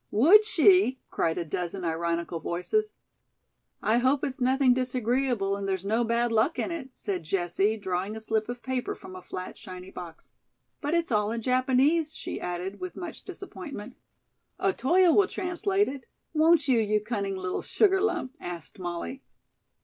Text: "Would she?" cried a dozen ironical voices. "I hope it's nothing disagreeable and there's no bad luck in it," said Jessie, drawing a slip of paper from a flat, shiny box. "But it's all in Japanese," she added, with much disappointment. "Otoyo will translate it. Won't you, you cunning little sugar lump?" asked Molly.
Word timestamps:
"Would 0.09 0.45
she?" 0.45 0.99
cried 1.11 1.37
a 1.37 1.45
dozen 1.45 1.85
ironical 1.85 2.39
voices. 2.39 2.93
"I 3.83 3.99
hope 3.99 4.23
it's 4.23 4.41
nothing 4.41 4.73
disagreeable 4.73 5.55
and 5.55 5.69
there's 5.69 5.85
no 5.85 6.03
bad 6.03 6.31
luck 6.31 6.57
in 6.57 6.71
it," 6.71 6.89
said 6.93 7.21
Jessie, 7.21 7.77
drawing 7.77 8.15
a 8.15 8.19
slip 8.19 8.49
of 8.49 8.63
paper 8.63 8.95
from 8.95 9.15
a 9.15 9.21
flat, 9.21 9.59
shiny 9.59 9.91
box. 9.91 10.31
"But 10.81 10.95
it's 10.95 11.11
all 11.11 11.29
in 11.31 11.43
Japanese," 11.43 12.15
she 12.15 12.41
added, 12.41 12.79
with 12.79 12.95
much 12.95 13.21
disappointment. 13.25 13.95
"Otoyo 14.59 15.13
will 15.13 15.27
translate 15.27 15.87
it. 15.87 16.07
Won't 16.33 16.67
you, 16.67 16.79
you 16.79 16.99
cunning 16.99 17.35
little 17.35 17.61
sugar 17.61 18.01
lump?" 18.01 18.35
asked 18.39 18.79
Molly. 18.79 19.21